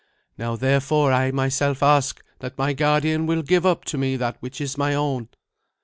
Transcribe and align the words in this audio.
Now, 0.35 0.55
therefore, 0.55 1.11
I 1.13 1.29
myself 1.29 1.83
ask 1.83 2.23
that 2.39 2.57
my 2.57 2.73
guardian 2.73 3.27
will 3.27 3.43
give 3.43 3.67
up 3.67 3.85
to 3.85 3.99
me 3.99 4.15
that 4.17 4.37
which 4.39 4.59
is 4.59 4.75
my 4.75 4.95
own." 4.95 5.29